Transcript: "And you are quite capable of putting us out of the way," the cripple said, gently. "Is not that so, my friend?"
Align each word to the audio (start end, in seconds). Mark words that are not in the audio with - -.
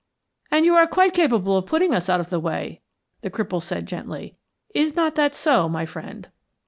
"And 0.49 0.65
you 0.65 0.73
are 0.73 0.87
quite 0.87 1.13
capable 1.13 1.55
of 1.57 1.67
putting 1.67 1.93
us 1.93 2.09
out 2.09 2.19
of 2.19 2.31
the 2.31 2.39
way," 2.39 2.81
the 3.21 3.29
cripple 3.29 3.61
said, 3.61 3.85
gently. 3.85 4.35
"Is 4.73 4.95
not 4.95 5.13
that 5.13 5.35
so, 5.35 5.69
my 5.69 5.85
friend?" 5.85 6.27